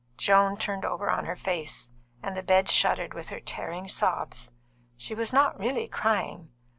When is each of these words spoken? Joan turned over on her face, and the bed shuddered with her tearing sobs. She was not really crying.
Joan 0.17 0.57
turned 0.57 0.83
over 0.83 1.11
on 1.11 1.25
her 1.25 1.35
face, 1.35 1.91
and 2.23 2.35
the 2.35 2.41
bed 2.41 2.71
shuddered 2.71 3.13
with 3.13 3.29
her 3.29 3.39
tearing 3.39 3.87
sobs. 3.87 4.51
She 4.97 5.13
was 5.13 5.31
not 5.31 5.59
really 5.59 5.87
crying. 5.87 6.49